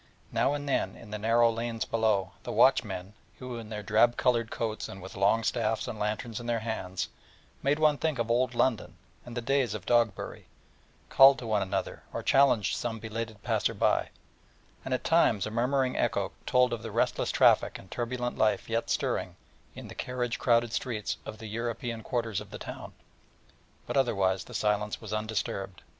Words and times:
Now 0.31 0.55
and 0.55 0.67
then 0.67 0.95
in 0.95 1.11
the 1.11 1.19
narrow 1.19 1.51
lanes 1.51 1.85
below, 1.85 2.31
the 2.41 2.51
watchmen, 2.51 3.13
who 3.37 3.57
in 3.57 3.69
their 3.69 3.83
drab 3.83 4.17
coloured 4.17 4.49
coats 4.49 4.89
and 4.89 4.99
with 4.99 5.15
long 5.15 5.43
staffs 5.43 5.87
and 5.87 5.99
lanterns 5.99 6.39
in 6.39 6.47
their 6.47 6.61
hands, 6.61 7.07
made 7.61 7.77
one 7.77 7.99
think 7.99 8.17
of 8.17 8.31
Old 8.31 8.55
London 8.55 8.95
and 9.27 9.37
the 9.37 9.43
days 9.43 9.75
of 9.75 9.85
Dogberry, 9.85 10.47
called 11.09 11.37
to 11.37 11.45
one 11.45 11.61
another 11.61 12.01
or 12.11 12.23
challenged 12.23 12.75
some 12.75 12.97
belated 12.97 13.43
passer 13.43 13.75
by, 13.75 14.09
and 14.83 14.91
at 14.91 15.03
times 15.03 15.45
a 15.45 15.51
murmuring 15.51 15.95
echo 15.95 16.31
told 16.47 16.73
of 16.73 16.81
the 16.81 16.89
restless 16.89 17.29
traffic 17.31 17.77
and 17.77 17.91
turbulent 17.91 18.35
life 18.39 18.67
yet 18.67 18.89
stirring 18.89 19.35
in 19.75 19.87
the 19.87 19.93
carriage 19.93 20.39
crowded 20.39 20.73
streets 20.73 21.17
of 21.27 21.37
the 21.37 21.45
European 21.45 22.01
quarters 22.01 22.41
of 22.41 22.49
the 22.49 22.57
town, 22.57 22.93
but 23.85 23.95
otherwise 23.95 24.45
the 24.45 24.55
silence 24.55 24.99
was 24.99 25.13
undisturbed. 25.13 25.83